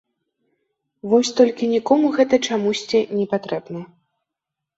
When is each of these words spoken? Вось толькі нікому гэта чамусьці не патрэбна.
Вось 1.11 1.31
толькі 1.39 1.69
нікому 1.73 2.07
гэта 2.17 2.35
чамусьці 2.47 2.99
не 3.19 3.25
патрэбна. 3.37 3.81